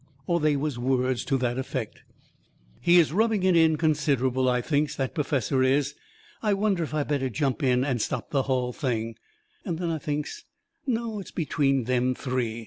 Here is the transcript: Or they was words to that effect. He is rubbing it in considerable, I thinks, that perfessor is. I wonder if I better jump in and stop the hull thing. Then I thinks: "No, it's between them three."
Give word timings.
Or 0.25 0.39
they 0.39 0.55
was 0.55 0.79
words 0.79 1.23
to 1.25 1.37
that 1.37 1.59
effect. 1.59 2.01
He 2.79 2.97
is 2.97 3.13
rubbing 3.13 3.43
it 3.43 3.55
in 3.55 3.77
considerable, 3.77 4.49
I 4.49 4.59
thinks, 4.59 4.95
that 4.95 5.13
perfessor 5.13 5.61
is. 5.61 5.93
I 6.41 6.55
wonder 6.55 6.81
if 6.81 6.91
I 6.91 7.03
better 7.03 7.29
jump 7.29 7.61
in 7.61 7.83
and 7.83 8.01
stop 8.01 8.31
the 8.31 8.41
hull 8.49 8.73
thing. 8.73 9.13
Then 9.63 9.91
I 9.91 9.99
thinks: 9.99 10.43
"No, 10.87 11.19
it's 11.19 11.29
between 11.29 11.83
them 11.83 12.15
three." 12.15 12.59